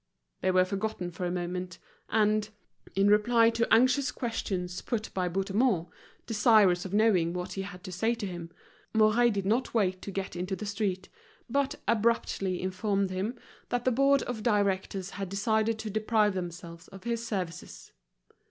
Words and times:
They 0.41 0.49
were 0.49 0.65
forgotten 0.65 1.11
for 1.11 1.27
a 1.27 1.31
moment, 1.31 1.77
and, 2.09 2.49
in 2.95 3.07
reply 3.07 3.51
to 3.51 3.71
anxious 3.71 4.11
questions 4.11 4.81
put 4.81 5.13
by 5.13 5.29
Bouthemont, 5.29 5.89
desirous 6.25 6.85
of 6.85 6.91
knowing 6.95 7.33
what 7.33 7.53
he 7.53 7.61
had 7.61 7.83
to 7.83 7.91
say 7.91 8.15
to 8.15 8.25
him, 8.25 8.49
Mouret 8.95 9.29
did 9.33 9.45
not 9.45 9.75
wait 9.75 10.01
to 10.01 10.09
get 10.09 10.35
into 10.35 10.55
the 10.55 10.65
street, 10.65 11.07
but 11.47 11.75
abruptly 11.87 12.63
informed 12.63 13.11
him 13.11 13.35
that 13.69 13.85
the 13.85 13.91
board 13.91 14.23
of 14.23 14.41
directors 14.41 15.11
had 15.11 15.29
decided 15.29 15.77
to 15.77 15.91
deprive 15.91 16.33
themselves 16.33 16.87
of 16.87 17.03
his 17.03 17.23
services. 17.23 17.91